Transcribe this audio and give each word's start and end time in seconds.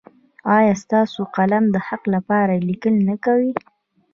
ایا 0.57 0.73
ستاسو 0.83 1.19
قلم 1.35 1.63
د 1.71 1.77
حق 1.87 2.03
لپاره 2.15 2.53
لیکل 2.69 2.95
نه 3.07 3.15
کوي؟ 3.25 3.51